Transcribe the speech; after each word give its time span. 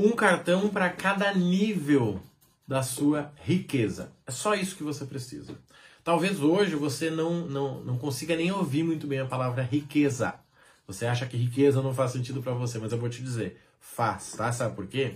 um 0.00 0.12
cartão 0.12 0.68
para 0.68 0.88
cada 0.88 1.32
nível 1.34 2.20
da 2.66 2.82
sua 2.82 3.32
riqueza. 3.44 4.12
É 4.26 4.30
só 4.30 4.54
isso 4.54 4.76
que 4.76 4.82
você 4.82 5.04
precisa. 5.04 5.54
Talvez 6.02 6.40
hoje 6.40 6.74
você 6.74 7.10
não, 7.10 7.46
não, 7.46 7.80
não 7.82 7.98
consiga 7.98 8.34
nem 8.34 8.50
ouvir 8.50 8.82
muito 8.82 9.06
bem 9.06 9.18
a 9.18 9.26
palavra 9.26 9.62
riqueza. 9.62 10.34
Você 10.86 11.04
acha 11.04 11.26
que 11.26 11.36
riqueza 11.36 11.82
não 11.82 11.94
faz 11.94 12.12
sentido 12.12 12.42
para 12.42 12.54
você, 12.54 12.78
mas 12.78 12.92
eu 12.92 12.98
vou 12.98 13.08
te 13.08 13.22
dizer, 13.22 13.60
faz, 13.78 14.32
tá? 14.32 14.50
Sabe 14.50 14.74
por 14.74 14.86
quê? 14.86 15.14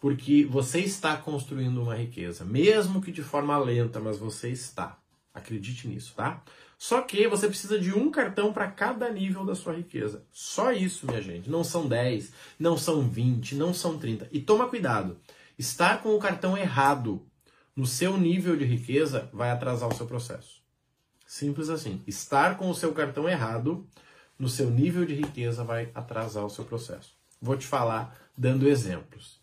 Porque 0.00 0.44
você 0.44 0.80
está 0.80 1.16
construindo 1.16 1.82
uma 1.82 1.94
riqueza, 1.94 2.44
mesmo 2.44 3.02
que 3.02 3.12
de 3.12 3.22
forma 3.22 3.56
lenta, 3.58 4.00
mas 4.00 4.18
você 4.18 4.48
está. 4.48 4.98
Acredite 5.34 5.88
nisso, 5.88 6.14
tá? 6.14 6.40
Só 6.78 7.02
que 7.02 7.26
você 7.26 7.48
precisa 7.48 7.78
de 7.78 7.92
um 7.92 8.10
cartão 8.10 8.52
para 8.52 8.70
cada 8.70 9.10
nível 9.10 9.44
da 9.44 9.54
sua 9.54 9.74
riqueza. 9.74 10.22
Só 10.30 10.72
isso, 10.72 11.06
minha 11.06 11.20
gente. 11.20 11.50
Não 11.50 11.64
são 11.64 11.88
10, 11.88 12.32
não 12.58 12.78
são 12.78 13.02
20, 13.02 13.56
não 13.56 13.74
são 13.74 13.98
30. 13.98 14.28
E 14.30 14.40
toma 14.40 14.68
cuidado. 14.68 15.18
Estar 15.58 16.02
com 16.02 16.14
o 16.14 16.18
cartão 16.18 16.56
errado 16.56 17.20
no 17.74 17.86
seu 17.86 18.16
nível 18.16 18.56
de 18.56 18.64
riqueza 18.64 19.28
vai 19.32 19.50
atrasar 19.50 19.88
o 19.88 19.94
seu 19.94 20.06
processo. 20.06 20.62
Simples 21.26 21.68
assim. 21.68 22.02
Estar 22.06 22.56
com 22.56 22.70
o 22.70 22.74
seu 22.74 22.92
cartão 22.92 23.28
errado 23.28 23.86
no 24.38 24.48
seu 24.48 24.70
nível 24.70 25.04
de 25.04 25.14
riqueza 25.14 25.64
vai 25.64 25.90
atrasar 25.94 26.44
o 26.44 26.50
seu 26.50 26.64
processo. 26.64 27.16
Vou 27.40 27.56
te 27.56 27.66
falar 27.66 28.16
dando 28.36 28.68
exemplos. 28.68 29.40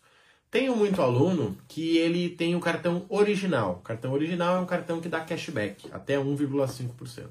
Tenho 0.52 0.76
muito 0.76 1.00
aluno 1.00 1.56
que 1.66 1.96
ele 1.96 2.28
tem 2.28 2.54
o 2.54 2.60
cartão 2.60 3.06
original. 3.08 3.78
O 3.78 3.82
cartão 3.82 4.12
original 4.12 4.58
é 4.58 4.60
um 4.60 4.66
cartão 4.66 5.00
que 5.00 5.08
dá 5.08 5.18
cashback, 5.20 5.88
até 5.90 6.18
1,5%. 6.18 7.30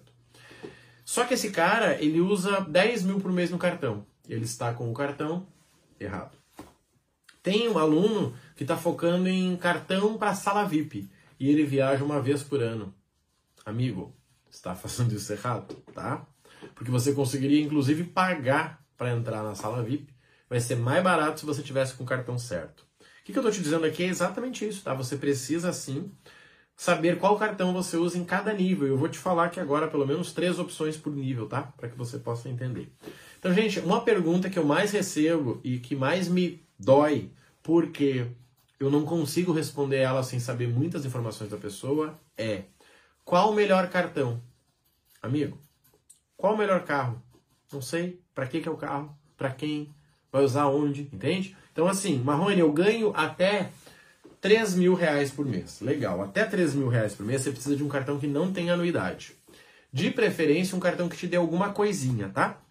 Só 1.05 1.23
que 1.23 1.35
esse 1.35 1.51
cara, 1.51 2.01
ele 2.01 2.19
usa 2.19 2.61
10 2.61 3.03
mil 3.03 3.19
por 3.19 3.31
mês 3.31 3.51
no 3.51 3.59
cartão. 3.59 4.07
Ele 4.27 4.43
está 4.43 4.73
com 4.73 4.89
o 4.89 4.93
cartão 4.95 5.45
errado. 5.99 6.35
Tem 7.43 7.69
um 7.69 7.77
aluno 7.77 8.33
que 8.55 8.63
está 8.63 8.75
focando 8.75 9.29
em 9.29 9.55
cartão 9.55 10.17
para 10.17 10.33
sala 10.33 10.65
VIP 10.65 11.07
e 11.39 11.47
ele 11.47 11.63
viaja 11.63 12.03
uma 12.03 12.19
vez 12.19 12.41
por 12.41 12.59
ano. 12.59 12.91
Amigo, 13.63 14.15
está 14.49 14.73
fazendo 14.73 15.13
isso 15.13 15.31
errado, 15.31 15.75
tá? 15.93 16.25
Porque 16.73 16.89
você 16.89 17.13
conseguiria 17.13 17.61
inclusive 17.61 18.03
pagar 18.03 18.83
para 18.97 19.11
entrar 19.11 19.43
na 19.43 19.53
sala 19.53 19.83
VIP. 19.83 20.11
Vai 20.49 20.59
ser 20.59 20.75
mais 20.75 21.03
barato 21.03 21.39
se 21.39 21.45
você 21.45 21.61
tivesse 21.61 21.93
com 21.93 22.03
o 22.03 22.07
cartão 22.07 22.35
certo. 22.39 22.89
O 23.21 23.23
que, 23.23 23.31
que 23.31 23.37
eu 23.37 23.41
estou 23.41 23.51
te 23.51 23.61
dizendo 23.61 23.85
aqui 23.85 24.03
é 24.03 24.07
exatamente 24.07 24.67
isso, 24.67 24.83
tá? 24.83 24.93
Você 24.95 25.15
precisa 25.15 25.71
sim 25.71 26.11
saber 26.75 27.19
qual 27.19 27.37
cartão 27.37 27.71
você 27.71 27.95
usa 27.95 28.17
em 28.17 28.25
cada 28.25 28.51
nível. 28.51 28.87
Eu 28.87 28.97
vou 28.97 29.07
te 29.07 29.19
falar 29.19 29.45
aqui 29.45 29.59
agora 29.59 29.87
pelo 29.87 30.07
menos 30.07 30.33
três 30.33 30.57
opções 30.57 30.97
por 30.97 31.13
nível, 31.13 31.47
tá? 31.47 31.61
Para 31.77 31.87
que 31.87 31.95
você 31.95 32.17
possa 32.17 32.49
entender. 32.49 32.91
Então, 33.37 33.53
gente, 33.53 33.79
uma 33.79 34.01
pergunta 34.01 34.49
que 34.49 34.57
eu 34.57 34.65
mais 34.65 34.91
recebo 34.91 35.61
e 35.63 35.77
que 35.77 35.95
mais 35.95 36.27
me 36.27 36.65
dói, 36.79 37.31
porque 37.61 38.25
eu 38.79 38.89
não 38.89 39.05
consigo 39.05 39.51
responder 39.51 39.97
ela 39.97 40.23
sem 40.23 40.39
saber 40.39 40.67
muitas 40.67 41.05
informações 41.05 41.51
da 41.51 41.57
pessoa, 41.57 42.19
é: 42.35 42.63
qual 43.23 43.51
o 43.51 43.55
melhor 43.55 43.87
cartão? 43.89 44.41
Amigo, 45.21 45.59
qual 46.35 46.55
o 46.55 46.57
melhor 46.57 46.83
carro? 46.83 47.21
Não 47.71 47.81
sei. 47.81 48.19
Para 48.33 48.47
que, 48.47 48.59
que 48.59 48.67
é 48.67 48.71
o 48.71 48.77
carro? 48.77 49.15
Para 49.37 49.51
quem? 49.51 49.93
Vai 50.31 50.43
usar 50.43 50.67
onde? 50.67 51.09
Entende? 51.13 51.55
Então, 51.71 51.87
assim, 51.87 52.19
Marrone, 52.19 52.59
eu 52.59 52.71
ganho 52.71 53.11
até 53.15 53.69
3 54.39 54.75
mil 54.75 54.93
reais 54.93 55.31
por 55.31 55.45
mês. 55.45 55.79
Legal, 55.81 56.21
até 56.21 56.45
3 56.45 56.73
mil 56.73 56.87
reais 56.87 57.13
por 57.13 57.25
mês 57.25 57.41
você 57.41 57.51
precisa 57.51 57.75
de 57.75 57.83
um 57.83 57.87
cartão 57.87 58.19
que 58.19 58.27
não 58.27 58.51
tem 58.51 58.69
anuidade. 58.69 59.33
De 59.93 60.09
preferência, 60.09 60.75
um 60.75 60.79
cartão 60.79 61.09
que 61.09 61.17
te 61.17 61.27
dê 61.27 61.35
alguma 61.35 61.71
coisinha, 61.71 62.29
tá? 62.29 62.61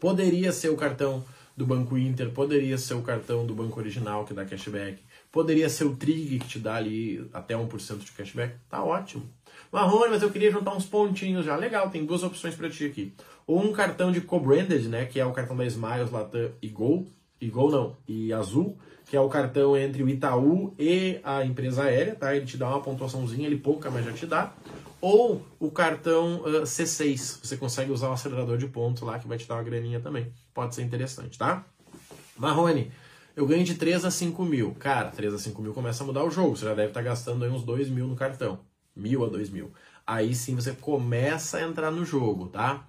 Poderia 0.00 0.52
ser 0.52 0.68
o 0.68 0.76
cartão 0.76 1.24
do 1.56 1.66
Banco 1.66 1.96
Inter, 1.96 2.30
poderia 2.30 2.76
ser 2.76 2.94
o 2.94 3.02
cartão 3.02 3.46
do 3.46 3.54
Banco 3.54 3.80
Original, 3.80 4.24
que 4.24 4.34
dá 4.34 4.44
cashback, 4.44 5.02
poderia 5.32 5.68
ser 5.68 5.84
o 5.84 5.96
Trig, 5.96 6.38
que 6.38 6.46
te 6.46 6.58
dá 6.58 6.76
ali 6.76 7.28
até 7.32 7.54
1% 7.54 7.98
de 7.98 8.12
cashback. 8.12 8.56
Tá 8.68 8.84
ótimo. 8.84 9.28
Marrone, 9.72 10.10
mas 10.10 10.22
eu 10.22 10.30
queria 10.30 10.50
juntar 10.50 10.74
uns 10.74 10.84
pontinhos 10.84 11.44
já. 11.44 11.56
Legal, 11.56 11.90
tem 11.90 12.04
duas 12.04 12.22
opções 12.22 12.54
para 12.54 12.68
ti 12.68 12.84
aqui. 12.84 13.14
Ou 13.46 13.62
um 13.62 13.72
cartão 13.72 14.10
de 14.10 14.20
co-branded, 14.20 14.88
né, 14.88 15.06
que 15.06 15.20
é 15.20 15.24
o 15.24 15.32
cartão 15.32 15.56
da 15.56 15.64
Smiles, 15.64 16.10
Latam 16.10 16.50
e 16.60 16.68
Gol, 16.68 17.06
e 17.40 17.48
Gol 17.48 17.70
não, 17.70 17.96
e 18.08 18.32
Azul, 18.32 18.76
que 19.04 19.16
é 19.16 19.20
o 19.20 19.28
cartão 19.28 19.76
entre 19.76 20.02
o 20.02 20.08
Itaú 20.08 20.74
e 20.78 21.20
a 21.22 21.44
empresa 21.44 21.84
aérea, 21.84 22.14
tá? 22.16 22.34
Ele 22.34 22.44
te 22.44 22.56
dá 22.56 22.68
uma 22.68 22.82
pontuaçãozinha, 22.82 23.46
ele 23.46 23.58
pouca, 23.58 23.88
mas 23.88 24.04
já 24.04 24.12
te 24.12 24.26
dá. 24.26 24.52
Ou 25.00 25.40
o 25.60 25.70
cartão 25.70 26.40
uh, 26.40 26.62
C6, 26.62 27.38
você 27.42 27.56
consegue 27.56 27.92
usar 27.92 28.08
o 28.08 28.12
acelerador 28.12 28.58
de 28.58 28.66
pontos 28.66 29.02
lá, 29.02 29.18
que 29.18 29.28
vai 29.28 29.38
te 29.38 29.46
dar 29.46 29.54
uma 29.54 29.62
graninha 29.62 30.00
também. 30.00 30.32
Pode 30.52 30.74
ser 30.74 30.82
interessante, 30.82 31.38
tá? 31.38 31.64
Marrone, 32.36 32.90
eu 33.36 33.46
ganho 33.46 33.62
de 33.62 33.74
3 33.74 34.04
a 34.04 34.10
5 34.10 34.44
mil. 34.44 34.74
Cara, 34.74 35.10
3 35.10 35.34
a 35.34 35.38
5 35.38 35.62
mil 35.62 35.72
começa 35.72 36.02
a 36.02 36.06
mudar 36.06 36.24
o 36.24 36.30
jogo. 36.30 36.56
Você 36.56 36.64
já 36.64 36.74
deve 36.74 36.88
estar 36.88 37.02
gastando 37.02 37.44
aí 37.44 37.50
uns 37.50 37.62
2 37.62 37.88
mil 37.88 38.08
no 38.08 38.16
cartão. 38.16 38.58
Mil 38.94 39.24
a 39.24 39.28
2 39.28 39.50
mil. 39.50 39.70
Aí 40.06 40.34
sim 40.34 40.54
você 40.54 40.72
começa 40.72 41.58
a 41.58 41.62
entrar 41.62 41.90
no 41.90 42.04
jogo, 42.04 42.48
tá? 42.48 42.86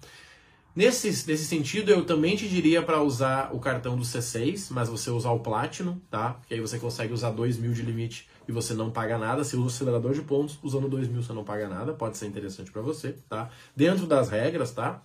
Nesse, 0.74 1.08
nesse 1.08 1.44
sentido, 1.44 1.90
eu 1.90 2.04
também 2.04 2.36
te 2.36 2.48
diria 2.48 2.82
para 2.82 3.02
usar 3.02 3.52
o 3.52 3.58
cartão 3.58 3.96
do 3.96 4.04
C6, 4.04 4.68
mas 4.70 4.88
você 4.88 5.10
usar 5.10 5.30
o 5.32 5.40
Platinum, 5.40 5.98
tá? 6.10 6.34
Porque 6.34 6.54
aí 6.54 6.60
você 6.60 6.78
consegue 6.78 7.12
usar 7.12 7.30
2 7.30 7.58
mil 7.58 7.72
de 7.72 7.82
limite 7.82 8.28
e 8.46 8.52
você 8.52 8.74
não 8.74 8.90
paga 8.90 9.18
nada. 9.18 9.42
Você 9.42 9.56
usa 9.56 9.64
o 9.64 9.68
acelerador 9.68 10.14
de 10.14 10.22
pontos, 10.22 10.58
usando 10.62 10.88
2 10.88 11.08
mil 11.08 11.22
você 11.22 11.32
não 11.32 11.42
paga 11.42 11.68
nada. 11.68 11.92
Pode 11.92 12.16
ser 12.16 12.26
interessante 12.26 12.70
para 12.70 12.80
você, 12.80 13.16
tá? 13.28 13.50
Dentro 13.74 14.06
das 14.06 14.28
regras, 14.28 14.70
tá? 14.70 15.02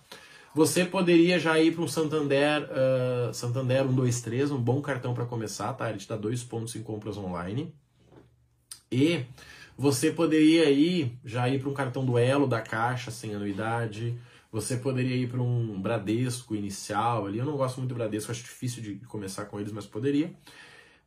Você 0.54 0.84
poderia 0.84 1.40
já 1.40 1.58
ir 1.58 1.74
para 1.74 1.82
um 1.82 1.88
Santander, 1.88 2.62
uh, 2.70 3.34
Santander 3.34 3.82
123, 3.82 4.52
um 4.52 4.60
bom 4.60 4.80
cartão 4.80 5.12
para 5.12 5.26
começar, 5.26 5.72
tá? 5.72 5.90
Ele 5.90 5.98
te 5.98 6.08
dá 6.08 6.16
dois 6.16 6.44
pontos 6.44 6.76
em 6.76 6.82
compras 6.82 7.16
online. 7.16 7.74
E 8.92 9.24
você 9.76 10.12
poderia 10.12 10.70
ir 10.70 11.18
já 11.24 11.48
ir 11.48 11.58
para 11.58 11.68
um 11.68 11.74
cartão 11.74 12.06
do 12.06 12.16
Elo 12.16 12.46
da 12.46 12.60
Caixa 12.60 13.10
sem 13.10 13.34
anuidade. 13.34 14.16
Você 14.54 14.76
poderia 14.76 15.16
ir 15.16 15.28
para 15.28 15.42
um 15.42 15.82
Bradesco 15.82 16.54
inicial 16.54 17.26
ali. 17.26 17.40
Eu 17.40 17.44
não 17.44 17.56
gosto 17.56 17.78
muito 17.78 17.88
do 17.88 17.96
Bradesco, 17.96 18.30
acho 18.30 18.44
difícil 18.44 18.80
de 18.80 18.94
começar 19.06 19.46
com 19.46 19.58
eles, 19.58 19.72
mas 19.72 19.84
poderia. 19.84 20.32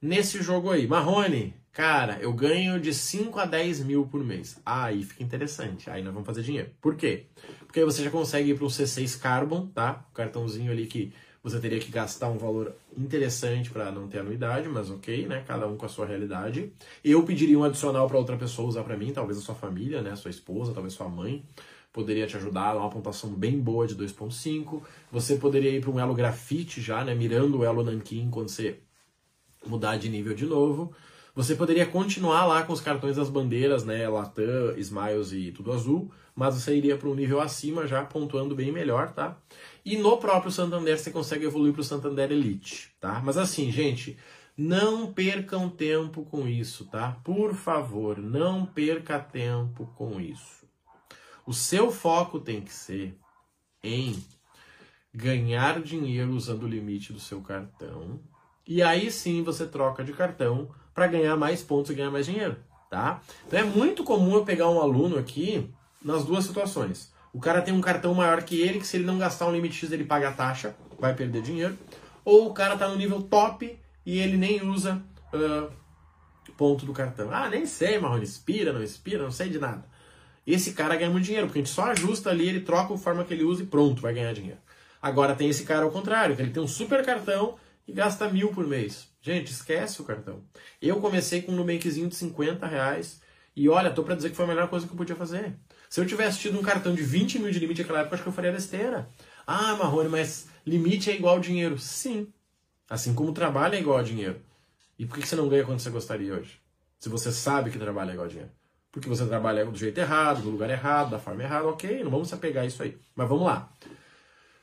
Nesse 0.02 0.42
jogo 0.42 0.70
aí, 0.70 0.86
Marrone, 0.86 1.54
cara, 1.72 2.18
eu 2.20 2.34
ganho 2.34 2.78
de 2.78 2.94
5 2.94 3.40
a 3.40 3.46
10 3.46 3.86
mil 3.86 4.06
por 4.06 4.22
mês. 4.22 4.60
Aí 4.66 5.02
fica 5.02 5.24
interessante. 5.24 5.90
Aí 5.90 6.04
nós 6.04 6.14
vamos 6.14 6.26
fazer 6.26 6.42
dinheiro. 6.42 6.72
Por 6.82 6.98
quê? 6.98 7.28
Porque 7.60 7.80
aí 7.80 7.86
você 7.86 8.04
já 8.04 8.12
consegue 8.12 8.52
ir 8.52 8.56
para 8.56 8.66
um 8.66 8.70
C6 8.70 9.18
Carbon, 9.18 9.68
tá? 9.68 10.06
O 10.12 10.14
cartãozinho 10.14 10.70
ali 10.70 10.86
que 10.86 11.14
você 11.42 11.58
teria 11.58 11.80
que 11.80 11.90
gastar 11.90 12.28
um 12.28 12.38
valor 12.38 12.76
interessante 12.98 13.70
para 13.70 13.90
não 13.94 14.10
ter 14.10 14.20
anuidade, 14.20 14.68
mas 14.68 14.92
ok, 14.92 15.26
né? 15.26 15.46
Cada 15.48 15.66
um 15.66 15.78
com 15.78 15.86
a 15.86 15.90
sua 15.90 16.06
realidade. 16.06 16.74
Eu 17.02 17.24
pediria 17.24 17.58
um 17.58 17.64
adicional 17.64 18.10
para 18.10 18.18
outra 18.18 18.36
pessoa 18.36 18.68
usar 18.68 18.84
para 18.84 18.98
mim, 18.98 19.14
talvez 19.14 19.38
a 19.38 19.42
sua 19.42 19.56
família, 19.56 20.02
né? 20.02 20.18
Sua 20.18 20.30
esposa, 20.32 20.74
talvez 20.74 20.94
sua 20.94 21.08
mãe 21.08 21.46
poderia 21.98 22.28
te 22.28 22.38
ajudar, 22.38 22.78
uma 22.78 22.92
pontuação 22.92 23.32
bem 23.32 23.60
boa 23.60 23.88
de 23.88 23.96
2.5. 23.96 24.84
Você 25.12 25.36
poderia 25.38 25.72
ir 25.72 25.82
para 25.82 25.90
um 25.90 26.00
elo 26.00 26.14
grafite 26.14 26.80
já, 26.80 27.04
né, 27.04 27.16
mirando 27.16 27.58
o 27.58 27.66
elo 27.66 27.84
nanquim 27.84 28.30
quando 28.30 28.50
você 28.50 28.78
mudar 29.66 29.98
de 29.98 30.08
nível 30.08 30.36
de 30.36 30.46
novo. 30.46 30.94
Você 31.34 31.56
poderia 31.56 31.88
continuar 31.88 32.46
lá 32.46 32.62
com 32.62 32.72
os 32.72 32.82
cartões 32.82 33.16
das 33.16 33.32
bandeiras, 33.32 33.84
né, 33.84 34.08
Latam, 34.08 34.78
Smiles 34.78 35.32
e 35.32 35.52
tudo 35.52 35.72
azul, 35.72 36.12
mas 36.36 36.54
você 36.54 36.76
iria 36.76 36.96
para 36.96 37.10
um 37.10 37.16
nível 37.16 37.42
acima 37.42 37.88
já 37.88 38.06
pontuando 38.06 38.56
bem 38.56 38.72
melhor, 38.72 39.12
tá? 39.12 39.36
E 39.84 39.98
no 39.98 40.18
próprio 40.18 40.52
Santander 40.52 41.00
você 41.00 41.10
consegue 41.10 41.46
evoluir 41.46 41.74
para 41.74 41.82
o 41.82 41.84
Santander 41.84 42.32
Elite, 42.32 42.92
tá? 43.00 43.20
Mas 43.26 43.38
assim, 43.38 43.72
gente, 43.72 44.18
não 44.56 45.12
percam 45.12 45.68
tempo 45.68 46.24
com 46.26 46.48
isso, 46.48 46.86
tá? 46.86 47.18
Por 47.24 47.56
favor, 47.56 48.20
não 48.20 48.68
perca 48.68 49.18
tempo 49.18 49.88
com 49.96 50.22
isso. 50.22 50.67
O 51.48 51.54
seu 51.54 51.90
foco 51.90 52.42
tem 52.42 52.60
que 52.60 52.74
ser 52.74 53.18
em 53.82 54.22
ganhar 55.14 55.82
dinheiro 55.82 56.34
usando 56.34 56.64
o 56.64 56.68
limite 56.68 57.14
do 57.14 57.22
seu 57.22 57.40
cartão. 57.40 58.20
E 58.68 58.84
aí 58.84 59.10
sim 59.10 59.42
você 59.44 59.66
troca 59.66 60.04
de 60.04 60.12
cartão 60.12 60.70
para 60.94 61.08
ganhar 61.08 61.38
mais 61.38 61.64
pontos 61.64 61.90
e 61.90 61.94
ganhar 61.94 62.12
mais 62.12 62.26
dinheiro, 62.26 62.58
tá? 62.90 63.22
Então 63.48 63.60
é 63.60 63.64
muito 63.64 64.04
comum 64.04 64.34
eu 64.34 64.44
pegar 64.44 64.70
um 64.70 64.82
aluno 64.82 65.18
aqui 65.18 65.74
nas 66.04 66.26
duas 66.26 66.44
situações. 66.44 67.14
O 67.32 67.40
cara 67.40 67.62
tem 67.62 67.74
um 67.74 67.80
cartão 67.80 68.14
maior 68.14 68.44
que 68.44 68.60
ele, 68.60 68.80
que 68.80 68.86
se 68.86 68.98
ele 68.98 69.06
não 69.06 69.18
gastar 69.18 69.48
um 69.48 69.54
limite 69.54 69.78
X 69.78 69.90
ele 69.94 70.04
paga 70.04 70.28
a 70.28 70.34
taxa, 70.34 70.76
vai 71.00 71.16
perder 71.16 71.42
dinheiro. 71.42 71.78
Ou 72.26 72.50
o 72.50 72.54
cara 72.54 72.76
tá 72.76 72.90
no 72.90 72.98
nível 72.98 73.22
top 73.22 73.80
e 74.06 74.20
ele 74.20 74.36
nem 74.36 74.62
usa 74.68 75.02
uh, 75.34 75.72
ponto 76.58 76.86
do 76.86 76.92
cartão. 76.92 77.32
Ah, 77.32 77.48
nem 77.48 77.66
sei, 77.66 77.98
Marrone, 78.00 78.26
expira, 78.26 78.74
não 78.74 78.84
expira, 78.84 79.24
não 79.24 79.32
sei 79.32 79.48
de 79.48 79.60
nada 79.60 79.96
esse 80.54 80.74
cara 80.74 80.96
ganha 80.96 81.10
muito 81.10 81.26
dinheiro, 81.26 81.48
porque 81.48 81.60
a 81.60 81.62
gente 81.64 81.74
só 81.74 81.86
ajusta 81.86 82.30
ali, 82.30 82.48
ele 82.48 82.62
troca 82.62 82.94
a 82.94 82.98
forma 82.98 83.24
que 83.24 83.34
ele 83.34 83.44
usa 83.44 83.64
e 83.64 83.66
pronto, 83.66 84.02
vai 84.02 84.14
ganhar 84.14 84.34
dinheiro. 84.34 84.60
Agora 85.02 85.36
tem 85.36 85.50
esse 85.50 85.64
cara 85.64 85.84
ao 85.84 85.92
contrário, 85.92 86.36
que 86.36 86.42
ele 86.42 86.52
tem 86.52 86.64
um 86.64 86.68
super 86.68 87.06
cartão 87.06 87.56
e 87.88 87.94
gasta 87.94 88.30
mil 88.30 88.50
por 88.50 88.66
mês. 88.66 89.08
Gente, 89.22 89.52
esquece 89.52 90.02
o 90.02 90.06
cartão. 90.06 90.42
Eu 90.82 91.02
comecei 91.02 91.42
com 91.42 91.52
um 91.52 91.56
Nubankzinho 91.56 92.08
de 92.08 92.16
50 92.16 92.66
reais 92.66 93.22
e 93.56 93.68
olha, 93.68 93.92
tô 93.92 94.04
para 94.04 94.16
dizer 94.16 94.30
que 94.30 94.36
foi 94.36 94.46
a 94.46 94.48
melhor 94.48 94.70
coisa 94.70 94.86
que 94.86 94.94
eu 94.94 94.98
podia 94.98 95.16
fazer. 95.16 95.54
Se 95.90 96.00
eu 96.00 96.06
tivesse 96.06 96.40
tido 96.40 96.60
um 96.60 96.62
cartão 96.62 96.94
de 96.94 97.02
20 97.02 97.40
mil 97.40 97.52
de 97.52 97.60
limite 97.60 97.82
naquela 97.82 98.00
época, 98.02 98.16
acho 98.16 98.24
que 98.24 98.30
eu 98.30 98.34
faria 98.34 98.52
besteira. 98.52 99.10
Ah, 99.46 99.76
Marrone, 99.76 100.10
mas 100.10 100.48
limite 100.66 101.10
é 101.10 101.16
igual 101.16 101.36
ao 101.36 101.42
dinheiro. 101.42 101.78
Sim. 101.78 102.32
Assim 102.90 103.14
como 103.14 103.34
trabalho 103.34 103.76
é 103.76 103.80
igual 103.80 103.98
a 103.98 104.04
dinheiro. 104.04 104.42
E 104.98 105.06
por 105.06 105.18
que 105.18 105.28
você 105.28 105.36
não 105.36 105.50
ganha 105.50 105.66
quanto 105.66 105.82
você 105.82 105.90
gostaria 105.90 106.34
hoje? 106.34 106.62
Se 107.00 107.10
você 107.10 107.32
sabe 107.32 107.70
que 107.70 107.78
trabalha 107.78 108.14
igual 108.14 108.28
dinheiro. 108.28 108.52
Porque 108.98 109.10
você 109.10 109.28
trabalha 109.28 109.64
do 109.64 109.78
jeito 109.78 110.00
errado, 110.00 110.44
no 110.44 110.50
lugar 110.50 110.72
errado, 110.72 111.12
da 111.12 111.20
forma 111.20 111.44
errada, 111.44 111.68
ok, 111.68 112.04
não 112.04 112.10
vamos 112.10 112.30
se 112.30 112.34
apegar 112.34 112.64
a 112.64 112.68
isso 112.68 112.82
aí. 112.82 112.98
Mas 113.16 113.30
vamos 113.30 113.46
lá. 113.46 113.72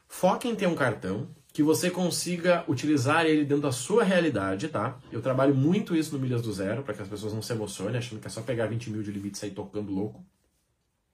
Foque 0.09 0.49
em 0.49 0.57
ter 0.57 0.67
um 0.67 0.75
cartão 0.75 1.29
que 1.53 1.63
você 1.63 1.89
consiga 1.89 2.65
utilizar 2.67 3.27
ele 3.27 3.45
dentro 3.45 3.63
da 3.63 3.71
sua 3.71 4.03
realidade, 4.03 4.67
tá? 4.67 4.99
Eu 5.13 5.23
trabalho 5.23 5.55
muito 5.55 5.95
isso 5.95 6.13
no 6.13 6.21
Milhas 6.21 6.43
do 6.43 6.53
Zero, 6.53 6.83
para 6.83 6.95
que 6.95 7.03
as 7.03 7.07
pessoas 7.07 7.33
não 7.33 7.43
se 7.43 7.53
emocionem 7.53 7.97
achando 7.97 8.21
que 8.21 8.27
é 8.27 8.31
só 8.31 8.41
pegar 8.43 8.67
20 8.67 8.91
mil 8.91 9.05
de 9.05 9.13
limite 9.13 9.37
e 9.37 9.39
sair 9.39 9.53
tocando 9.53 9.93
louco. 9.93 10.25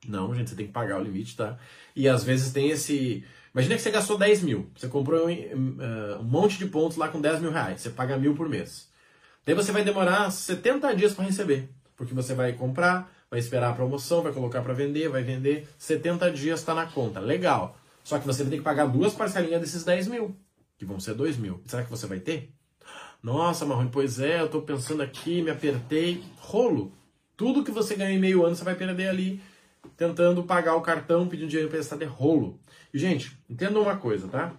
Não, 0.09 0.35
gente, 0.35 0.49
você 0.49 0.57
tem 0.57 0.67
que 0.67 0.73
pagar 0.73 0.99
o 0.99 1.05
limite, 1.05 1.37
tá? 1.37 1.59
E 1.95 2.09
às 2.09 2.25
vezes 2.25 2.55
tem 2.55 2.71
esse. 2.71 3.23
Imagina 3.53 3.77
que 3.77 3.83
você 3.83 3.91
gastou 3.91 4.17
10 4.17 4.43
mil, 4.43 4.71
você 4.75 4.89
comprou 4.89 5.29
um, 5.29 6.17
um 6.21 6.23
monte 6.23 6.57
de 6.57 6.65
pontos 6.65 6.97
lá 6.97 7.09
com 7.09 7.21
10 7.21 7.41
mil 7.41 7.51
reais, 7.51 7.83
você 7.83 7.91
paga 7.91 8.17
mil 8.17 8.35
por 8.35 8.49
mês. 8.49 8.89
Daí 9.45 9.55
você 9.55 9.73
vai 9.73 9.85
demorar 9.85 10.31
70 10.31 10.95
dias 10.95 11.13
para 11.13 11.27
receber, 11.27 11.69
porque 12.01 12.15
você 12.15 12.33
vai 12.33 12.55
comprar, 12.55 13.13
vai 13.31 13.39
esperar 13.39 13.69
a 13.69 13.75
promoção, 13.75 14.23
vai 14.23 14.33
colocar 14.33 14.63
para 14.63 14.73
vender, 14.73 15.11
vai 15.11 15.23
vender, 15.23 15.69
70 15.77 16.31
dias 16.31 16.61
está 16.61 16.75
na 16.75 16.87
conta. 16.87 17.21
Legal. 17.21 17.77
Só 18.03 18.19
que 18.19 18.27
você 18.27 18.43
vai 18.43 18.53
ter 18.53 18.57
que 18.57 18.63
pagar 18.63 18.87
duas 18.87 19.13
parcelinhas 19.13 19.61
desses 19.61 19.85
10 19.85 20.09
mil, 20.09 20.35
que 20.79 20.87
vão 20.87 20.99
ser 20.99 21.13
2 21.13 21.37
mil. 21.37 21.61
Será 21.67 21.85
que 21.85 21.91
você 21.91 22.07
vai 22.07 22.19
ter? 22.19 22.55
Nossa, 23.23 23.67
Marrone, 23.67 23.91
pois 23.93 24.19
é, 24.19 24.41
eu 24.41 24.47
estou 24.47 24.63
pensando 24.63 25.03
aqui, 25.03 25.43
me 25.43 25.51
apertei. 25.51 26.25
Rolo. 26.39 26.91
Tudo 27.37 27.63
que 27.63 27.71
você 27.71 27.95
ganha 27.95 28.17
em 28.17 28.19
meio 28.19 28.47
ano, 28.47 28.57
você 28.57 28.65
vai 28.65 28.75
perder 28.75 29.11
ali, 29.11 29.43
tentando 29.95 30.43
pagar 30.43 30.77
o 30.77 30.81
cartão, 30.81 31.29
pedindo 31.29 31.49
dinheiro 31.51 31.69
emprestado, 31.69 32.01
é 32.01 32.07
rolo. 32.07 32.59
E, 32.95 32.99
gente, 32.99 33.37
entenda 33.47 33.79
uma 33.79 33.97
coisa, 33.99 34.27
tá? 34.27 34.55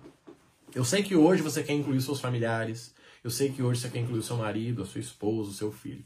Eu 0.75 0.85
sei 0.85 1.01
que 1.01 1.15
hoje 1.15 1.41
você 1.41 1.63
quer 1.63 1.73
incluir 1.73 1.99
seus 2.01 2.21
familiares, 2.21 2.94
eu 3.23 3.31
sei 3.31 3.51
que 3.51 3.63
hoje 3.63 3.81
você 3.81 3.89
quer 3.89 3.99
incluir 4.01 4.21
seu 4.21 4.37
marido, 4.37 4.83
a 4.83 4.85
sua 4.85 5.01
esposa, 5.01 5.49
o 5.49 5.53
seu 5.53 5.71
filho. 5.71 6.05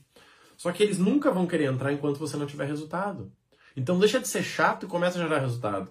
Só 0.58 0.72
que 0.72 0.82
eles 0.82 0.98
nunca 0.98 1.32
vão 1.32 1.48
querer 1.48 1.66
entrar 1.66 1.92
enquanto 1.92 2.18
você 2.18 2.38
não 2.38 2.46
tiver 2.46 2.66
resultado. 2.66 3.32
Então 3.76 4.00
deixa 4.00 4.20
de 4.20 4.28
ser 4.28 4.44
chato 4.44 4.86
e 4.86 4.90
começa 4.90 5.20
a 5.20 5.22
gerar 5.22 5.40
resultado. 5.40 5.90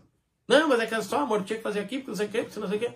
Não, 0.49 0.69
mas 0.69 0.81
é 0.81 0.87
que 0.87 0.95
é 0.95 1.03
só, 1.03 1.21
amor, 1.21 1.43
tinha 1.45 1.57
que 1.57 1.63
fazer 1.63 1.81
aqui, 1.81 1.99
porque 1.99 2.11
não 2.11 2.17
sei 2.17 2.27
o 2.27 2.31
quê, 2.31 2.43
porque 2.43 2.61
não 2.61 2.69
sei 2.69 2.77
o 2.77 2.81
quê. 2.81 2.95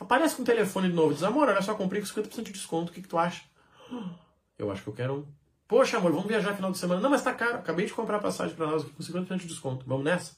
Aparece 0.00 0.36
com 0.36 0.42
o 0.42 0.44
telefone 0.44 0.88
de 0.88 0.94
novo, 0.94 1.12
diz, 1.12 1.22
amor, 1.22 1.48
olha 1.48 1.62
só, 1.62 1.74
comprei 1.74 2.00
com 2.00 2.06
50% 2.06 2.44
de 2.44 2.52
desconto, 2.52 2.90
o 2.90 2.94
que, 2.94 3.02
que 3.02 3.08
tu 3.08 3.18
acha? 3.18 3.42
Eu 4.58 4.72
acho 4.72 4.82
que 4.82 4.88
eu 4.88 4.92
quero 4.92 5.14
um. 5.18 5.26
Poxa, 5.68 5.98
amor, 5.98 6.10
vamos 6.10 6.26
viajar 6.26 6.52
final 6.52 6.72
de 6.72 6.78
semana. 6.78 7.00
Não, 7.00 7.08
mas 7.08 7.22
tá 7.22 7.32
caro, 7.32 7.58
acabei 7.58 7.86
de 7.86 7.92
comprar 7.92 8.18
passagem 8.18 8.56
para 8.56 8.66
nós 8.66 8.82
aqui 8.82 8.90
com 8.90 9.04
50% 9.04 9.36
de 9.36 9.46
desconto. 9.46 9.84
Vamos 9.86 10.02
nessa? 10.02 10.36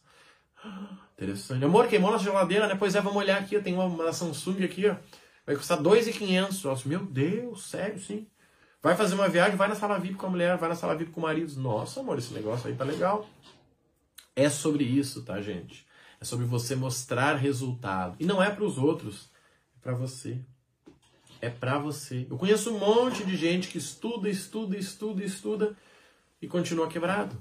Interessante. 1.17 1.65
Amor, 1.65 1.89
queimou 1.89 2.11
nossa 2.11 2.25
geladeira, 2.25 2.67
né? 2.67 2.77
Pois 2.79 2.95
é, 2.95 3.01
vamos 3.01 3.17
olhar 3.17 3.39
aqui, 3.39 3.55
eu 3.55 3.63
tenho 3.63 3.77
uma, 3.77 3.87
uma 3.87 4.13
Samsung 4.13 4.63
aqui, 4.63 4.87
ó. 4.87 4.97
Vai 5.47 5.57
custar 5.57 5.81
2,500. 5.81 6.63
Nossa, 6.65 6.87
meu 6.87 7.03
Deus, 7.03 7.65
sério, 7.71 7.99
sim. 7.99 8.27
Vai 8.83 8.97
fazer 8.97 9.15
uma 9.15 9.29
viagem, 9.29 9.57
vai 9.57 9.69
na 9.69 9.75
sala 9.75 9.99
VIP 9.99 10.15
com 10.15 10.27
a 10.27 10.31
mulher, 10.31 10.57
vai 10.57 10.69
na 10.69 10.75
sala 10.75 10.97
VIP 10.97 11.11
com 11.11 11.21
o 11.21 11.23
marido. 11.23 11.61
Nossa, 11.61 12.01
amor, 12.01 12.19
esse 12.19 12.33
negócio 12.33 12.69
aí 12.69 12.75
tá 12.75 12.85
legal. 12.85 13.29
É 14.35 14.49
sobre 14.49 14.85
isso, 14.85 15.23
tá, 15.23 15.41
gente? 15.43 15.87
É 16.19 16.25
sobre 16.25 16.47
você 16.47 16.75
mostrar 16.75 17.35
resultado. 17.35 18.17
E 18.19 18.25
não 18.25 18.43
é 18.43 18.51
para 18.51 18.65
os 18.65 18.79
outros, 18.79 19.31
é 19.77 19.83
para 19.83 19.93
você. 19.93 20.41
É 21.43 21.51
para 21.51 21.79
você. 21.79 22.27
Eu 22.31 22.39
conheço 22.39 22.75
um 22.75 22.79
monte 22.79 23.25
de 23.25 23.37
gente 23.37 23.69
que 23.69 23.79
estuda, 23.79 24.31
estuda, 24.31 24.77
estuda, 24.77 25.25
estuda 25.25 25.77
e 26.41 26.49
continua 26.49 26.89
quebrado. 26.89 27.37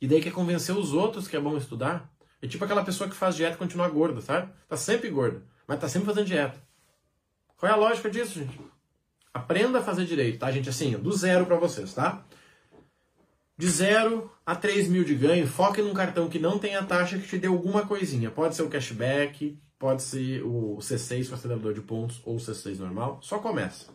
E 0.00 0.08
daí 0.08 0.22
quer 0.22 0.32
convencer 0.32 0.74
os 0.74 0.94
outros 0.94 1.28
que 1.28 1.36
é 1.36 1.40
bom 1.40 1.56
estudar. 1.58 2.10
É 2.40 2.46
tipo 2.46 2.64
aquela 2.64 2.84
pessoa 2.84 3.08
que 3.08 3.16
faz 3.16 3.36
dieta 3.36 3.54
e 3.54 3.58
continua 3.58 3.88
gorda, 3.88 4.22
sabe? 4.22 4.50
Tá 4.66 4.76
sempre 4.76 5.10
gorda, 5.10 5.42
mas 5.66 5.78
tá 5.78 5.88
sempre 5.88 6.06
fazendo 6.06 6.26
dieta. 6.26 6.58
Qual 7.58 7.70
é 7.70 7.74
a 7.74 7.78
lógica 7.78 8.10
disso, 8.10 8.38
gente? 8.38 8.58
Aprenda 9.32 9.78
a 9.78 9.82
fazer 9.82 10.04
direito, 10.04 10.38
tá, 10.38 10.50
gente? 10.50 10.68
Assim, 10.68 10.92
do 10.92 11.12
zero 11.12 11.46
para 11.46 11.56
vocês, 11.56 11.94
tá? 11.94 12.24
De 13.56 13.68
0 13.68 14.32
a 14.44 14.56
3 14.56 14.88
mil 14.88 15.04
de 15.04 15.14
ganho, 15.14 15.46
foque 15.46 15.82
num 15.82 15.92
cartão 15.92 16.30
que 16.30 16.38
não 16.38 16.58
tenha 16.58 16.82
taxa 16.82 17.18
que 17.18 17.28
te 17.28 17.38
dê 17.38 17.46
alguma 17.46 17.86
coisinha. 17.86 18.30
Pode 18.30 18.56
ser 18.56 18.62
o 18.62 18.70
cashback, 18.70 19.60
pode 19.78 20.02
ser 20.02 20.42
o 20.42 20.78
C6 20.78 21.28
com 21.28 21.34
acelerador 21.34 21.74
de 21.74 21.82
pontos 21.82 22.22
ou 22.24 22.36
o 22.36 22.38
C6 22.38 22.78
normal. 22.78 23.20
Só 23.22 23.38
começa. 23.38 23.92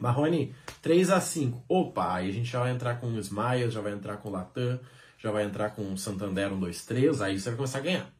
Marrone, 0.00 0.54
3 0.82 1.10
a 1.10 1.20
5. 1.20 1.64
Opa, 1.68 2.14
aí 2.14 2.28
a 2.28 2.32
gente 2.32 2.50
já 2.50 2.60
vai 2.60 2.72
entrar 2.72 3.00
com 3.00 3.06
o 3.06 3.18
Smiles, 3.20 3.72
já 3.72 3.80
vai 3.80 3.92
entrar 3.92 4.16
com 4.16 4.28
o 4.28 4.32
Latam, 4.32 4.80
já 5.18 5.30
vai 5.30 5.44
entrar 5.44 5.70
com 5.70 5.92
o 5.92 5.96
Santander 5.96 6.52
1, 6.52 6.58
2, 6.58 6.84
3, 6.84 7.22
aí 7.22 7.38
você 7.38 7.50
vai 7.50 7.56
começar 7.56 7.78
a 7.78 7.82
ganhar. 7.82 8.12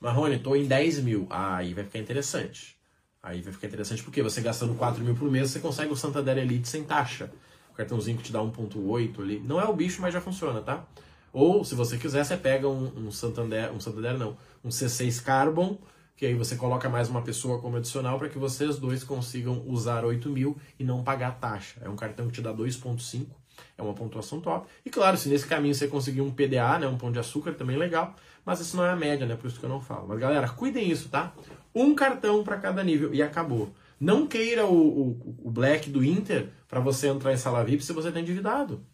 Marrone, 0.00 0.38
tô 0.38 0.56
em 0.56 0.66
10 0.66 1.00
mil. 1.00 1.26
Ah, 1.30 1.56
aí 1.56 1.72
vai 1.72 1.84
ficar 1.84 1.98
interessante. 1.98 2.75
Aí 3.22 3.40
vai 3.42 3.52
ficar 3.52 3.66
interessante 3.66 4.02
porque 4.02 4.22
você 4.22 4.40
gastando 4.40 4.74
4 4.74 5.02
mil 5.02 5.14
por 5.14 5.30
mês, 5.30 5.50
você 5.50 5.60
consegue 5.60 5.92
o 5.92 5.96
Santander 5.96 6.38
Elite 6.38 6.68
sem 6.68 6.84
taxa 6.84 7.30
cartãozinho 7.76 8.16
que 8.16 8.24
te 8.24 8.32
dá 8.32 8.40
1.8 8.40 9.20
ali. 9.20 9.40
Não 9.40 9.60
é 9.60 9.64
o 9.64 9.74
bicho, 9.74 10.00
mas 10.00 10.12
já 10.12 10.20
funciona, 10.20 10.60
tá? 10.60 10.84
Ou, 11.32 11.64
se 11.64 11.74
você 11.74 11.98
quiser, 11.98 12.24
você 12.24 12.36
pega 12.36 12.66
um, 12.66 13.06
um 13.06 13.12
Santander, 13.12 13.70
um 13.72 13.78
Santander 13.78 14.16
não, 14.16 14.36
um 14.64 14.70
C6 14.70 15.22
Carbon, 15.22 15.78
que 16.16 16.24
aí 16.24 16.34
você 16.34 16.56
coloca 16.56 16.88
mais 16.88 17.10
uma 17.10 17.20
pessoa 17.20 17.60
como 17.60 17.76
adicional 17.76 18.18
para 18.18 18.30
que 18.30 18.38
vocês 18.38 18.78
dois 18.78 19.04
consigam 19.04 19.62
usar 19.66 20.04
8 20.04 20.30
mil 20.30 20.56
e 20.78 20.84
não 20.84 21.04
pagar 21.04 21.38
taxa. 21.38 21.78
É 21.84 21.88
um 21.90 21.96
cartão 21.96 22.26
que 22.26 22.32
te 22.32 22.40
dá 22.40 22.54
2.5, 22.54 23.26
é 23.76 23.82
uma 23.82 23.94
pontuação 23.94 24.40
top. 24.40 24.68
E 24.84 24.90
claro, 24.90 25.16
se 25.16 25.28
nesse 25.28 25.46
caminho 25.46 25.74
você 25.74 25.88
conseguir 25.88 26.20
um 26.20 26.30
PDA, 26.30 26.78
né, 26.78 26.86
um 26.86 26.96
pão 26.96 27.12
de 27.12 27.18
açúcar, 27.18 27.52
também 27.52 27.76
legal, 27.76 28.14
mas 28.44 28.60
isso 28.60 28.76
não 28.76 28.84
é 28.84 28.90
a 28.90 28.96
média, 28.96 29.26
né, 29.26 29.36
por 29.36 29.46
isso 29.46 29.58
que 29.58 29.64
eu 29.64 29.70
não 29.70 29.80
falo. 29.80 30.06
Mas 30.08 30.18
galera, 30.18 30.48
cuidem 30.48 30.90
isso, 30.90 31.08
tá? 31.08 31.32
Um 31.74 31.94
cartão 31.94 32.42
para 32.42 32.56
cada 32.56 32.82
nível 32.82 33.12
e 33.14 33.22
acabou. 33.22 33.72
Não 33.98 34.26
queira 34.26 34.66
o, 34.66 34.74
o, 34.74 35.36
o 35.44 35.50
black 35.50 35.90
do 35.90 36.04
Inter 36.04 36.48
para 36.68 36.80
você 36.80 37.08
entrar 37.08 37.32
em 37.32 37.36
sala 37.36 37.64
VIP 37.64 37.82
se 37.82 37.92
você 37.92 38.08
está 38.08 38.20
endividado. 38.20 38.84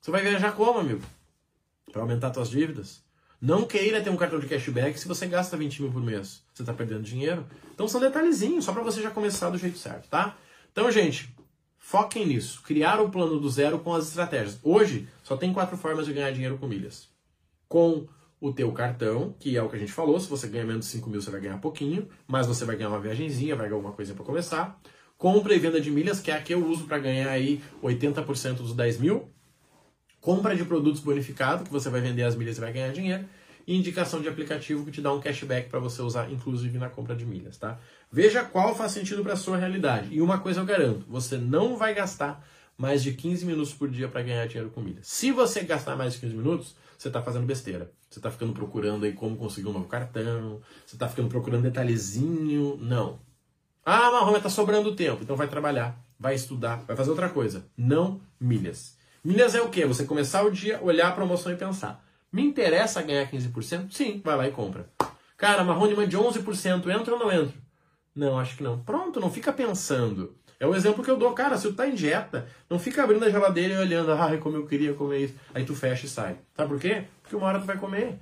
Você 0.00 0.10
vai 0.10 0.22
viajar 0.22 0.52
como, 0.52 0.78
amigo? 0.78 1.02
Para 1.92 2.02
aumentar 2.02 2.32
suas 2.32 2.50
dívidas. 2.50 3.02
Não 3.40 3.64
queira 3.64 4.00
ter 4.00 4.10
um 4.10 4.16
cartão 4.16 4.40
de 4.40 4.46
cashback 4.46 4.98
se 4.98 5.06
você 5.06 5.26
gasta 5.26 5.56
20 5.56 5.82
mil 5.82 5.92
por 5.92 6.02
mês. 6.02 6.42
Você 6.52 6.62
está 6.62 6.72
perdendo 6.72 7.02
dinheiro. 7.02 7.46
Então 7.72 7.86
são 7.86 8.00
detalhezinhos, 8.00 8.64
só 8.64 8.72
para 8.72 8.82
você 8.82 9.00
já 9.00 9.10
começar 9.10 9.50
do 9.50 9.58
jeito 9.58 9.78
certo, 9.78 10.08
tá? 10.08 10.36
Então, 10.72 10.90
gente, 10.90 11.32
foquem 11.78 12.26
nisso. 12.26 12.62
Criar 12.62 13.00
o 13.00 13.10
plano 13.10 13.40
do 13.40 13.48
zero 13.48 13.78
com 13.78 13.94
as 13.94 14.08
estratégias. 14.08 14.58
Hoje, 14.62 15.08
só 15.22 15.36
tem 15.36 15.52
quatro 15.52 15.76
formas 15.76 16.06
de 16.06 16.12
ganhar 16.12 16.30
dinheiro 16.32 16.58
com 16.58 16.66
milhas. 16.66 17.08
Com 17.68 18.06
o 18.40 18.52
teu 18.52 18.70
cartão, 18.72 19.34
que 19.38 19.56
é 19.56 19.62
o 19.62 19.68
que 19.68 19.76
a 19.76 19.78
gente 19.78 19.92
falou, 19.92 20.18
se 20.20 20.28
você 20.28 20.46
ganha 20.46 20.64
menos 20.64 20.86
de 20.86 20.92
5 20.92 21.10
mil, 21.10 21.20
você 21.20 21.30
vai 21.30 21.40
ganhar 21.40 21.58
pouquinho, 21.58 22.08
mas 22.26 22.46
você 22.46 22.64
vai 22.64 22.76
ganhar 22.76 22.90
uma 22.90 23.00
viagemzinha, 23.00 23.56
vai 23.56 23.66
ganhar 23.66 23.76
alguma 23.76 23.94
coisa 23.94 24.14
para 24.14 24.24
começar. 24.24 24.80
Compra 25.16 25.54
e 25.54 25.58
venda 25.58 25.80
de 25.80 25.90
milhas, 25.90 26.20
que 26.20 26.30
é 26.30 26.34
a 26.34 26.42
que 26.42 26.54
eu 26.54 26.64
uso 26.64 26.84
para 26.84 26.98
ganhar 26.98 27.28
aí 27.28 27.60
80% 27.82 28.58
dos 28.58 28.74
10 28.74 29.00
mil. 29.00 29.32
Compra 30.20 30.54
de 30.54 30.64
produtos 30.64 31.00
bonificado, 31.00 31.64
que 31.64 31.70
você 31.70 31.90
vai 31.90 32.00
vender 32.00 32.22
as 32.22 32.36
milhas 32.36 32.56
e 32.56 32.60
vai 32.60 32.72
ganhar 32.72 32.92
dinheiro. 32.92 33.24
E 33.68 33.76
indicação 33.76 34.22
de 34.22 34.28
aplicativo 34.30 34.82
que 34.82 34.90
te 34.90 35.02
dá 35.02 35.12
um 35.12 35.20
cashback 35.20 35.68
para 35.68 35.78
você 35.78 36.00
usar, 36.00 36.32
inclusive 36.32 36.78
na 36.78 36.88
compra 36.88 37.14
de 37.14 37.26
milhas, 37.26 37.58
tá? 37.58 37.78
Veja 38.10 38.42
qual 38.42 38.74
faz 38.74 38.92
sentido 38.92 39.22
para 39.22 39.36
sua 39.36 39.58
realidade. 39.58 40.08
E 40.10 40.22
uma 40.22 40.38
coisa 40.38 40.60
eu 40.60 40.64
garanto, 40.64 41.04
você 41.06 41.36
não 41.36 41.76
vai 41.76 41.92
gastar 41.92 42.42
mais 42.78 43.02
de 43.02 43.12
15 43.12 43.44
minutos 43.44 43.74
por 43.74 43.90
dia 43.90 44.08
para 44.08 44.22
ganhar 44.22 44.46
dinheiro 44.46 44.70
com 44.70 44.80
milhas. 44.80 45.06
Se 45.06 45.30
você 45.30 45.60
gastar 45.64 45.96
mais 45.96 46.14
de 46.14 46.20
15 46.20 46.34
minutos, 46.34 46.76
você 46.96 47.08
está 47.08 47.20
fazendo 47.20 47.44
besteira. 47.44 47.92
Você 48.08 48.20
está 48.20 48.30
ficando 48.30 48.54
procurando 48.54 49.04
aí 49.04 49.12
como 49.12 49.36
conseguir 49.36 49.68
um 49.68 49.72
novo 49.74 49.86
cartão, 49.86 50.62
você 50.86 50.96
está 50.96 51.06
ficando 51.06 51.28
procurando 51.28 51.64
detalhezinho. 51.64 52.78
Não. 52.80 53.20
Ah, 53.84 54.10
Marrone, 54.10 54.38
está 54.38 54.48
sobrando 54.48 54.96
tempo. 54.96 55.22
Então 55.22 55.36
vai 55.36 55.46
trabalhar, 55.46 56.02
vai 56.18 56.34
estudar, 56.34 56.84
vai 56.86 56.96
fazer 56.96 57.10
outra 57.10 57.28
coisa. 57.28 57.66
Não 57.76 58.18
milhas. 58.40 58.96
Milhas 59.22 59.54
é 59.54 59.60
o 59.60 59.68
quê? 59.68 59.84
Você 59.84 60.06
começar 60.06 60.42
o 60.42 60.50
dia, 60.50 60.82
olhar 60.82 61.08
a 61.08 61.12
promoção 61.12 61.52
e 61.52 61.56
pensar. 61.56 62.07
Me 62.32 62.42
interessa 62.42 63.02
ganhar 63.02 63.30
15%? 63.30 63.90
Sim, 63.90 64.20
vai 64.24 64.36
lá 64.36 64.46
e 64.46 64.50
compra. 64.50 64.88
Cara, 65.36 65.64
Marrone, 65.64 66.06
de 66.06 66.16
11%, 66.16 66.88
entra 66.88 67.14
ou 67.14 67.20
não 67.20 67.32
entra? 67.32 67.54
Não, 68.14 68.38
acho 68.38 68.56
que 68.56 68.62
não. 68.62 68.80
Pronto, 68.80 69.20
não 69.20 69.30
fica 69.30 69.52
pensando. 69.52 70.36
É 70.60 70.66
o 70.66 70.74
exemplo 70.74 71.04
que 71.04 71.10
eu 71.10 71.16
dou. 71.16 71.32
Cara, 71.32 71.56
se 71.56 71.68
tu 71.68 71.74
tá 71.74 71.86
em 71.86 71.94
dieta, 71.94 72.48
não 72.68 72.78
fica 72.78 73.04
abrindo 73.04 73.24
a 73.24 73.30
geladeira 73.30 73.74
e 73.74 73.78
olhando, 73.78 74.12
ah, 74.12 74.36
como 74.38 74.56
eu 74.56 74.66
queria 74.66 74.92
comer 74.92 75.26
isso. 75.26 75.34
Aí 75.54 75.64
tu 75.64 75.74
fecha 75.74 76.06
e 76.06 76.08
sai. 76.08 76.36
Sabe 76.56 76.68
por 76.68 76.80
quê? 76.80 77.04
Porque 77.22 77.36
uma 77.36 77.46
hora 77.46 77.60
tu 77.60 77.66
vai 77.66 77.78
comer. 77.78 78.18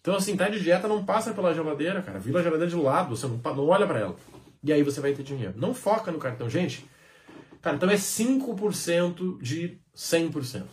Então, 0.00 0.14
assim, 0.14 0.36
tá 0.36 0.48
de 0.48 0.60
dieta, 0.60 0.86
não 0.86 1.04
passa 1.04 1.34
pela 1.34 1.52
geladeira, 1.52 2.00
cara. 2.02 2.18
Vira 2.18 2.38
a 2.38 2.42
geladeira 2.42 2.70
de 2.70 2.76
lado, 2.76 3.16
você 3.16 3.26
não, 3.26 3.40
não 3.56 3.66
olha 3.66 3.86
para 3.86 3.98
ela. 3.98 4.16
E 4.62 4.72
aí 4.72 4.82
você 4.82 5.00
vai 5.00 5.12
ter 5.12 5.24
dinheiro. 5.24 5.54
Não 5.56 5.74
foca 5.74 6.12
no 6.12 6.18
cartão. 6.18 6.48
Gente, 6.48 6.88
cara, 7.60 7.76
então 7.76 7.90
é 7.90 7.96
5% 7.96 9.40
de 9.40 9.78
100%. 9.96 10.64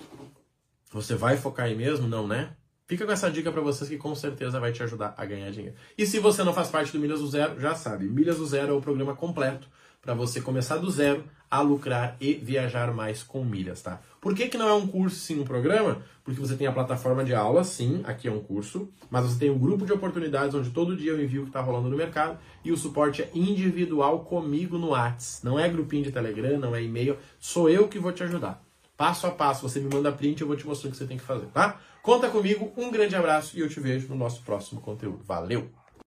Você 0.92 1.16
vai 1.16 1.38
focar 1.38 1.66
aí 1.66 1.76
mesmo? 1.76 2.08
Não, 2.08 2.28
né? 2.28 2.52
Fica 2.92 3.06
com 3.06 3.12
essa 3.14 3.32
dica 3.32 3.50
para 3.54 3.62
vocês 3.62 3.90
que 3.90 3.96
com 3.96 4.14
certeza 4.14 4.60
vai 4.60 4.74
te 4.74 4.84
ajudar 4.84 5.14
a 5.16 5.26
ganhar 5.26 5.50
dinheiro. 5.50 5.74
E 5.98 6.06
se 6.06 6.20
você 6.20 6.44
não 6.44 6.54
faz 6.54 6.68
parte 6.68 6.92
do 6.92 7.00
Milhas 7.00 7.22
do 7.22 7.28
Zero, 7.28 7.58
já 7.58 7.74
sabe, 7.74 8.06
Milhas 8.06 8.38
do 8.38 8.46
Zero 8.46 8.74
é 8.74 8.76
o 8.76 8.82
programa 8.82 9.16
completo 9.16 9.70
para 10.02 10.14
você 10.14 10.42
começar 10.42 10.76
do 10.76 10.92
zero 10.92 11.24
a 11.50 11.62
lucrar 11.62 12.18
e 12.20 12.34
viajar 12.34 12.94
mais 12.94 13.24
com 13.24 13.46
milhas, 13.46 13.82
tá? 13.82 14.02
Por 14.20 14.36
que, 14.36 14.50
que 14.50 14.58
não 14.58 14.68
é 14.68 14.74
um 14.74 14.86
curso 14.86 15.16
sim 15.16 15.40
um 15.40 15.46
programa? 15.46 16.02
Porque 16.22 16.42
você 16.42 16.58
tem 16.58 16.68
a 16.68 16.72
plataforma 16.74 17.24
de 17.24 17.34
aula, 17.34 17.64
sim, 17.64 18.02
aqui 18.04 18.28
é 18.28 18.32
um 18.32 18.42
curso, 18.42 18.90
mas 19.10 19.24
você 19.24 19.40
tem 19.40 19.50
um 19.50 19.58
grupo 19.58 19.86
de 19.86 19.94
oportunidades 19.94 20.54
onde 20.54 20.72
todo 20.72 20.98
dia 20.98 21.12
eu 21.12 21.24
envio 21.24 21.44
o 21.44 21.46
que 21.46 21.50
está 21.50 21.62
rolando 21.62 21.90
no 21.90 21.96
mercado 21.96 22.38
e 22.62 22.74
o 22.74 22.78
suporte 22.78 23.22
é 23.22 23.30
individual 23.34 24.26
comigo 24.26 24.78
no 24.78 24.90
Whats. 24.90 25.40
Não 25.46 25.58
é 25.58 25.70
grupinho 25.70 26.04
de 26.04 26.12
Telegram, 26.12 26.60
não 26.60 26.76
é 26.76 26.84
e-mail, 26.84 27.18
sou 27.40 27.70
eu 27.70 27.88
que 27.88 28.00
vou 28.00 28.12
te 28.12 28.22
ajudar. 28.22 28.62
Passo 29.02 29.26
a 29.26 29.32
passo, 29.32 29.68
você 29.68 29.80
me 29.80 29.92
manda 29.92 30.12
print 30.12 30.40
e 30.40 30.44
eu 30.44 30.48
vou 30.48 30.56
te 30.56 30.68
mostrar 30.68 30.90
o 30.90 30.92
que 30.92 30.98
você 31.00 31.08
tem 31.08 31.18
que 31.18 31.24
fazer, 31.24 31.48
tá? 31.48 31.80
Conta 32.04 32.30
comigo, 32.30 32.72
um 32.78 32.92
grande 32.92 33.16
abraço 33.16 33.58
e 33.58 33.60
eu 33.60 33.68
te 33.68 33.80
vejo 33.80 34.08
no 34.08 34.16
nosso 34.16 34.44
próximo 34.44 34.80
conteúdo. 34.80 35.24
Valeu! 35.24 35.72